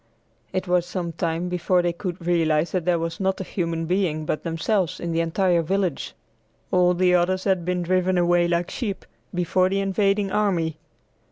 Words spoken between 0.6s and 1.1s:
was